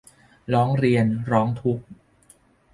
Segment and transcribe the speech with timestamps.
[0.53, 1.85] ร้องเรียน ร้องทุกข์